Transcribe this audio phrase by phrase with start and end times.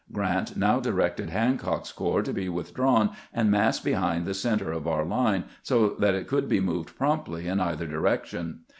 [0.11, 5.05] Grant now directed Hancock's corps to be withdrawn and massed behind the center of our
[5.05, 8.61] line, so that it could be moved promptly in either direction.